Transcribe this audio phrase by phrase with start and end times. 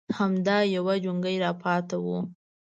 [0.19, 2.05] _همدا يو جونګۍ راپاتې و.